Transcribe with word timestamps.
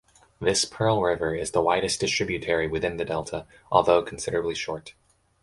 This 0.39 0.65
Pearl 0.65 0.99
River 1.03 1.35
is 1.35 1.51
the 1.51 1.61
widest 1.61 1.99
distributary 1.99 2.65
within 2.67 2.97
the 2.97 3.05
delta, 3.05 3.45
although 3.71 4.01
considerably 4.01 4.55
short. 4.55 4.95